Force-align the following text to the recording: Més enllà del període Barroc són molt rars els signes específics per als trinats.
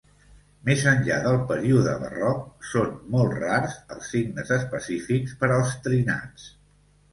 Més 0.69 0.85
enllà 0.91 1.19
del 1.25 1.37
període 1.51 1.93
Barroc 2.05 2.47
són 2.71 2.97
molt 3.17 3.37
rars 3.45 3.77
els 3.97 4.11
signes 4.15 4.57
específics 4.59 5.39
per 5.45 5.53
als 5.61 5.79
trinats. 5.87 6.51